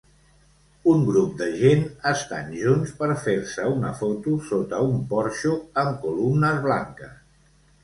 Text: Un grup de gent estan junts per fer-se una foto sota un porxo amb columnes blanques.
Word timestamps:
Un 0.93 1.01
grup 1.09 1.35
de 1.41 1.49
gent 1.59 1.83
estan 2.13 2.49
junts 2.63 2.95
per 3.03 3.11
fer-se 3.27 3.67
una 3.75 3.93
foto 4.01 4.35
sota 4.49 4.81
un 4.89 4.99
porxo 5.15 5.55
amb 5.85 6.03
columnes 6.09 6.61
blanques. 6.69 7.17